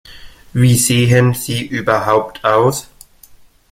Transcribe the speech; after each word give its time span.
Wie 0.53 0.77
sehen 0.79 1.35
Sie 1.35 1.63
überhaupt 1.63 2.43
aus? 2.43 2.89